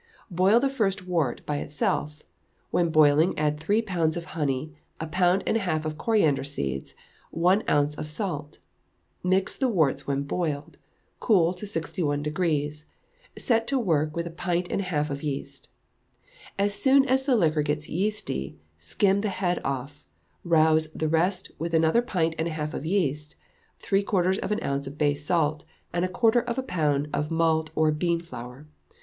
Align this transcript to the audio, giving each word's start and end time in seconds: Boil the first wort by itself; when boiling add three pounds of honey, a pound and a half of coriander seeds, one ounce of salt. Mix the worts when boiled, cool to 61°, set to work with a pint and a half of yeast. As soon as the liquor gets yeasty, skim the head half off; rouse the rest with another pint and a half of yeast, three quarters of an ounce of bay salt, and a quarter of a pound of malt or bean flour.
Boil 0.31 0.59
the 0.59 0.67
first 0.67 1.05
wort 1.05 1.45
by 1.45 1.57
itself; 1.57 2.23
when 2.71 2.89
boiling 2.89 3.37
add 3.37 3.59
three 3.59 3.83
pounds 3.83 4.17
of 4.17 4.25
honey, 4.33 4.73
a 4.99 5.05
pound 5.05 5.43
and 5.45 5.57
a 5.57 5.59
half 5.59 5.85
of 5.85 5.95
coriander 5.99 6.43
seeds, 6.43 6.95
one 7.29 7.61
ounce 7.69 7.93
of 7.99 8.07
salt. 8.07 8.57
Mix 9.23 9.55
the 9.55 9.67
worts 9.69 10.07
when 10.07 10.23
boiled, 10.23 10.79
cool 11.19 11.53
to 11.53 11.67
61°, 11.67 12.85
set 13.37 13.67
to 13.67 13.77
work 13.77 14.15
with 14.15 14.25
a 14.25 14.31
pint 14.31 14.71
and 14.71 14.81
a 14.81 14.85
half 14.85 15.11
of 15.11 15.21
yeast. 15.21 15.69
As 16.57 16.73
soon 16.73 17.05
as 17.07 17.27
the 17.27 17.35
liquor 17.35 17.61
gets 17.61 17.87
yeasty, 17.87 18.57
skim 18.79 19.21
the 19.21 19.29
head 19.29 19.57
half 19.57 19.63
off; 19.67 20.05
rouse 20.43 20.89
the 20.95 21.09
rest 21.09 21.51
with 21.59 21.75
another 21.75 22.01
pint 22.01 22.33
and 22.39 22.47
a 22.47 22.51
half 22.57 22.73
of 22.73 22.87
yeast, 22.87 23.35
three 23.77 24.01
quarters 24.01 24.39
of 24.39 24.51
an 24.51 24.63
ounce 24.63 24.87
of 24.87 24.97
bay 24.97 25.13
salt, 25.13 25.63
and 25.93 26.03
a 26.03 26.09
quarter 26.09 26.41
of 26.41 26.57
a 26.57 26.63
pound 26.63 27.07
of 27.13 27.29
malt 27.29 27.69
or 27.75 27.91
bean 27.91 28.19
flour. 28.19 28.65